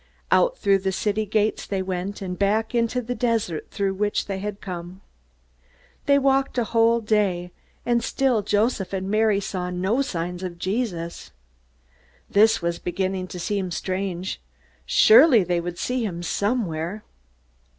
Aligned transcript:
Out 0.31 0.57
through 0.57 0.79
the 0.79 0.91
city 0.91 1.27
gates 1.27 1.67
they 1.67 1.83
went, 1.83 2.23
and 2.23 2.39
back 2.39 2.73
into 2.73 3.03
the 3.03 3.13
desert 3.13 3.69
through 3.69 3.93
which 3.93 4.25
they 4.25 4.39
had 4.39 4.59
come. 4.59 5.01
They 6.07 6.17
walked 6.17 6.57
a 6.57 6.63
whole 6.63 7.01
day, 7.01 7.51
and 7.85 8.03
still 8.03 8.41
Joseph 8.41 8.93
and 8.93 9.11
Mary 9.11 9.39
saw 9.39 9.69
no 9.69 10.01
sign 10.01 10.43
of 10.43 10.57
Jesus. 10.57 11.31
This 12.27 12.63
was 12.63 12.79
beginning 12.79 13.27
to 13.27 13.39
seem 13.39 13.69
strange. 13.69 14.41
Surely 14.87 15.43
they 15.43 15.61
would 15.61 15.77
see 15.77 16.03
him 16.03 16.23
somewhere! 16.23 17.03